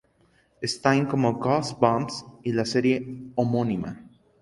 Stine 0.63 1.07
como 1.07 1.35
"Goosebumps" 1.35 2.25
y 2.41 2.53
la 2.53 2.65
serie 2.65 3.29
homónima. 3.35 4.03